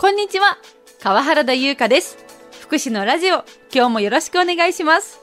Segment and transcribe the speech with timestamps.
[0.00, 0.58] こんにちは
[1.00, 2.18] 川原田優香です。
[2.60, 3.44] 福祉のラジオ
[3.74, 5.18] 今日もよろしくお願いします。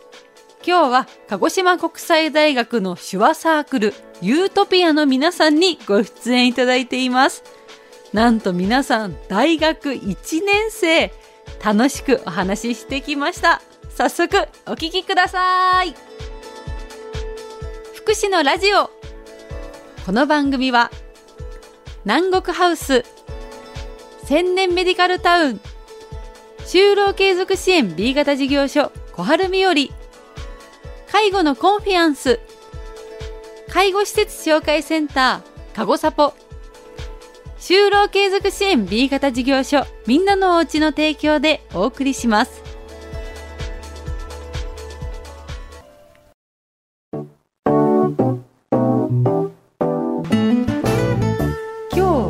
[0.68, 7.44] 今日は鹿児島国際大学の手話サークルユートピアの皆さんにご出演いただいています。
[8.12, 11.14] なんと皆さん大学1年生
[11.64, 13.62] 楽しくお話ししてきました。
[13.92, 14.36] 早速
[14.66, 15.96] お聞きください。
[17.94, 18.92] 福祉のラジオ。
[20.06, 20.92] この番組は
[22.04, 23.06] 南国ハウス
[24.26, 25.62] 千年メディカルタウン。
[26.66, 29.76] 就労継続支援 B 型事業所小春日和。
[31.12, 32.40] 介護のコンフィアンス。
[33.70, 36.34] 介護施設紹介センターかごさぽ
[37.60, 42.75] 就労継続支援 B 型事業所みんなのおうちの提供でお送りします。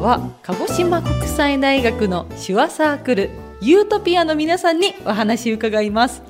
[0.05, 6.21] は鹿児島国際大学の手話サークルユートピアの皆さんにお話伺います。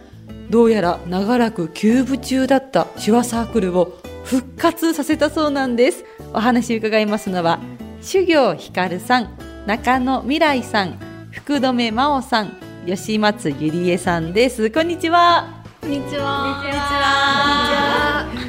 [0.49, 6.05] どうやら長らく休部中だった手話サークルを復活させたそうなんです。
[6.33, 7.59] お話伺いますのは
[8.01, 10.97] 修行ひかるさん中野未来さん
[11.31, 12.53] 福留真央さん
[12.85, 14.71] 吉松ゆりえさんです。
[14.71, 15.63] こんにちは。
[15.81, 18.04] こんにちは。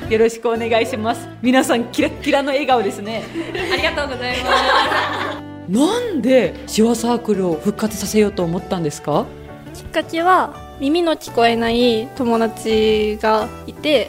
[0.08, 1.28] よろしくお願いします。
[1.42, 3.24] 皆さんキラッキラの笑顔ですね。
[3.72, 9.26] ありがとうございまなんで手話サークルを復活させようと思ったんですか？
[9.74, 9.82] す。
[9.82, 14.08] きっかけは耳の聞こえない友達がいて、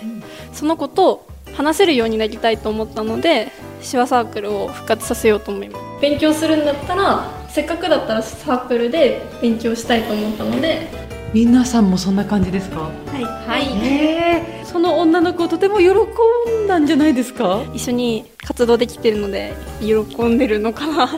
[0.53, 3.51] その子と話せるようになりたいと思ったので、
[3.89, 5.85] 手話サークルを復活させようと思います。
[5.99, 10.87] 勉強するんだったら、せっかくだったらサークルで勉強したいと思ったので、
[11.33, 12.81] 皆さんもそんな感じですか？
[12.81, 17.63] はい、はい、ええその女の子とても喜んだんじゃないですか？
[17.73, 21.09] 一緒に活動できてるので喜んでるのかな。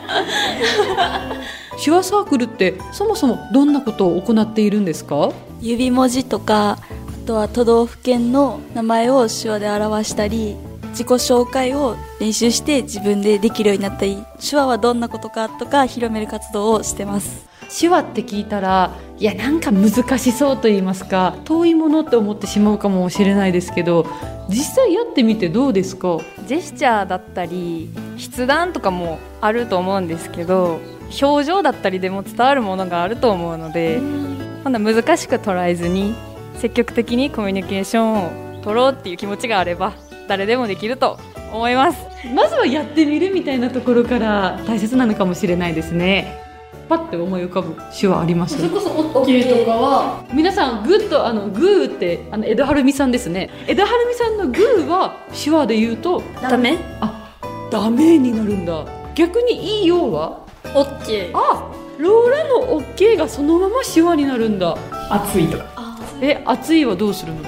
[1.84, 5.30] 手話サークルってそもそもどんなことを行っているんですか？
[5.60, 10.56] 指文字とかあとは都道府県の名前を手話で表したり
[10.92, 17.46] 自己紹介を練習して自分でできるようになったり手話はどんなことかとか広める活動をしてます。
[17.78, 24.06] 手話って聞いたらいやなんか難しそうと言いますか遠いものって思ってしまうかもしれないですけど
[24.48, 26.20] 実際やってみてどうですか？
[26.46, 30.80] ジェスチャーだったり筆談とかもあると思うんですけど
[31.20, 34.00] 表情だったりでも伝わるものがあると思うので
[34.64, 36.14] まだ難しく捉えずに
[36.56, 39.92] 積極的にコミュニケーションを取ろうっていう気持ちがあれば
[40.28, 41.18] 誰でもできると
[41.52, 41.98] 思います。
[42.34, 46.49] まずはやってみるみたいなところから大切なのかもしれないですね
[46.88, 48.68] パッて思い浮かぶ手話あります？
[48.68, 53.48] こそ OK とかは、皆さんグッとあのグーってあの江戸晴美さんですね。
[53.68, 56.78] 江戸晴美さんのグーは手話で言うとダメ？
[57.00, 57.38] あ
[57.70, 58.84] ダメになるんだ。
[59.14, 61.30] 逆にいいようは ?OK。
[61.32, 64.76] あローラの OK がそのまま手話になるんだ。
[65.10, 65.64] 暑いとか。
[66.20, 67.40] え熱いはどうするの？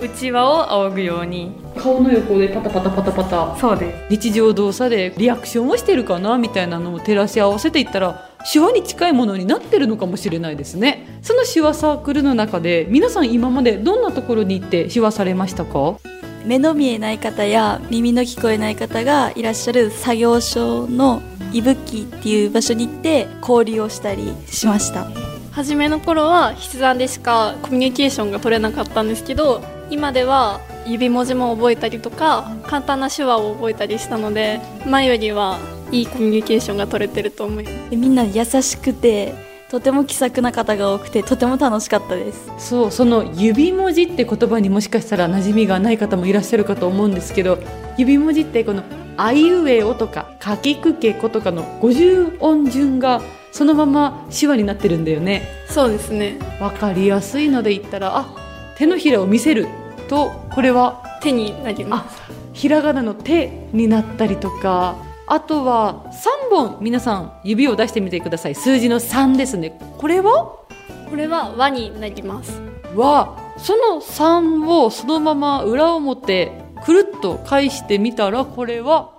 [0.00, 1.52] 内輪を仰ぐように。
[1.76, 3.56] 顔の横でパタパタパタパタ。
[3.56, 4.10] そうです。
[4.10, 6.36] 日常動作でリアクションをしてるかな？
[6.36, 11.18] みたいなのを照らし合わせていったら手話に近いものになってるのかもしれないですね。
[11.22, 15.98] その手話サークルの中で皆さん今までどんなところに行って手話されましたか？
[16.44, 21.20] 目の見えない方や耳の聞こえない方がいらっしゃる作業所の
[21.52, 25.08] いぶきっていう場所に行って交流をしたりしました。
[25.50, 35.58] 初めの頃は筆談でしかコミュニケーションが取れなかったんですけど今では指文字も覚えたりとか簡単な手話を覚えたりしたので前よりは
[35.92, 37.90] いいコミュニケーションが取れてると思います。
[37.90, 39.34] でみんな優しくて
[39.70, 42.50] とても気さくな方が多くてとても楽しかったです。
[42.58, 47.58] そうその指文字って言葉にもしかしたら馴染みがない方もいらっしゃるかと思うんですけど
[47.96, 48.82] 指文字ってこの
[49.16, 55.42] 「あいうえお」とか「かきくけこ」とかの50音順がそのまま手話になってるんだよね。
[55.68, 56.38] そうですね。
[56.60, 58.28] わかりやすいので言ったらあ
[58.76, 59.66] 手のひらを見せる
[60.08, 64.96] とこれは手になりまあひらがなの手になったりとか
[65.28, 66.04] あとは
[66.50, 68.54] 3本皆さん指を出してみてください。
[68.54, 69.78] 数字の3ですね。
[69.98, 70.56] これは？
[71.04, 72.60] すこれは輪になります。
[72.94, 76.52] はその3をそのまま裏表
[76.84, 79.10] くるっと返してみたらこれは？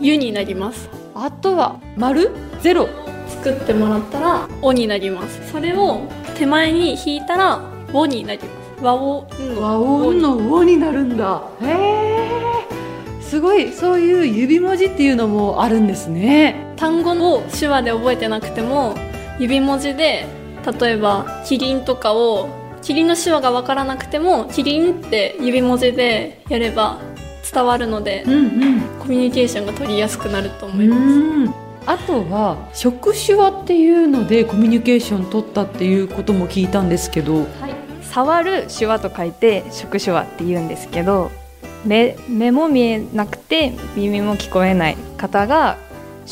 [0.00, 0.88] 湯になります。
[1.14, 2.30] あとは丸？
[2.60, 2.88] ゼロ。
[3.28, 5.50] 作ってもらったら「お」になります。
[5.50, 6.00] それを
[6.36, 7.60] 手前に引いたら
[7.92, 8.46] 「お」になりま
[8.78, 8.84] す。
[8.84, 11.42] 和音の和音の「お」になるんだ。
[11.60, 12.45] へえ
[13.28, 16.72] すごいそういう指文字っていうのもあるんですね。
[16.76, 18.94] 単語を手話で覚えてなくても
[19.40, 20.26] 指文字で
[20.80, 22.48] 例えばキリンとかを
[22.82, 27.00] キリンの手話が分からなくてもキリンって指文字でやれば
[27.52, 28.36] 伝わるのでうんう
[28.76, 28.80] ん。
[29.00, 31.02] コミュニケーションが取りやすくなると思ういます。
[31.02, 31.54] ん。
[31.86, 37.46] あとは職種話っていうのでコミュニケーション取ったっていうことも聞いたんですけど。
[38.02, 41.30] 触る手話と書いて触手話って言うんですけど
[41.86, 45.78] 目目も見えなくて耳も聞こえない方が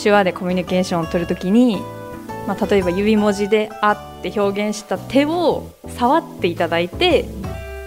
[0.01, 1.79] 手話でコミュニケーションを取るときに、
[2.47, 7.27] まあ、例えば指文字で「あ」って表現した手を触っていただいて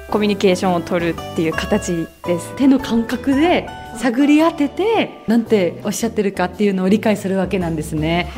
[0.09, 3.67] コミュニケーションを取るっていう形です手の感覚で
[3.97, 8.31] 探り当ててなんておっしゃってるかっていうのを理解するわけなんですね。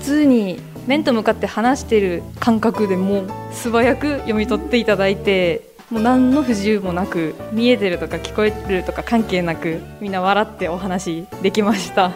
[0.00, 12.12] 普通に面と向かって話してる感覚でも素早く読み取っていただいてもう何の不自由もなく見えてるとか聞こえるとか関係なくみんな笑ってお話できました。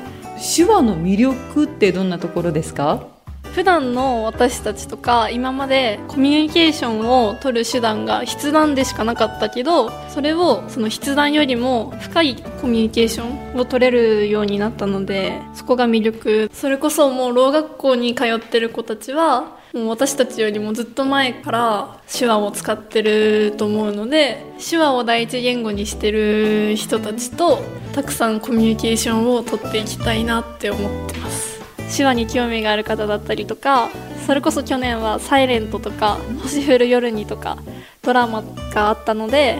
[0.56, 3.06] 手話の魅力ってどんなところですか？
[3.54, 16.50] 普段の私たちとか今までコミュニケーションを取る手段が筆談でしかなかったけどそれをその筆談よりも深いコミュニケーションを取れるようになったのでそこが魅力。
[16.52, 27.58] それこそもうろう学校に通ってる子たちはもう私たちよりもずっと前から手話を使ってると思うので手話を第一言語にしてる人たちと
[27.94, 31.52] たくさんコミュニケーションを取っていきたいなって思ってます。
[31.94, 33.90] 手話に興味がある方だったりとか
[34.26, 37.58] それこそ去年は「サイレントとか「星降る夜に」とか
[38.02, 38.42] ドラマ
[38.72, 39.58] があったので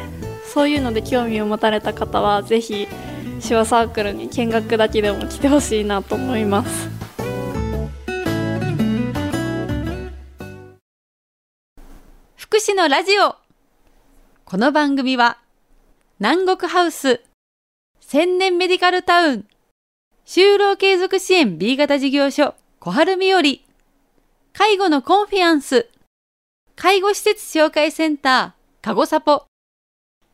[0.53, 2.88] そういうので興味を持たれた方はぜひ
[3.47, 7.02] 手話サークルに見学だけでも来てほしいなと思います。
[12.62, 13.35] 福祉のラジオ。
[14.44, 15.38] この番組は
[16.20, 17.20] 南国ハウス
[18.00, 19.47] 千年メディカルタウン
[20.25, 23.43] 就労継続支援 B 型事業所小春日和
[24.53, 25.88] 介護のコンフィアンス
[26.76, 29.47] 介護施設紹介センターかごさぽ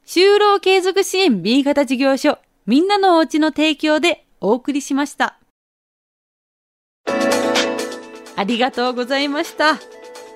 [0.04, 5.38] 就労継続支援 B 型事業所みんなのおうちの提供でお送りしました。
[8.36, 9.78] ありがとうございました。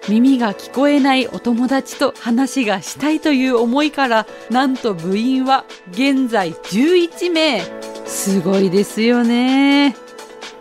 [0.08, 7.62] 耳が聞こえないお友達と話がしたいという思いからなんと部員は現在11名。
[8.04, 9.96] すごいですよね。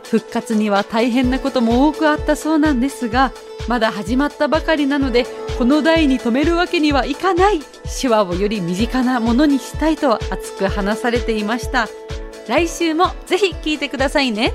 [0.03, 3.31] 復活には大変なことも多くあったそうなんですが
[3.67, 5.25] まだ始まったばかりなので
[5.57, 7.61] この台に止めるわけにはいかない。
[8.01, 11.89] 手話をより身近なものにしたいと熱く話されていました。
[12.47, 14.53] 来週もぜひ聞いてくださいね。